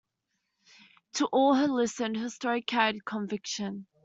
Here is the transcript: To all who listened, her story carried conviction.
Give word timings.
To 1.17 1.27
all 1.27 1.53
who 1.53 1.67
listened, 1.75 2.17
her 2.17 2.29
story 2.31 2.63
carried 2.63 3.05
conviction. 3.05 3.85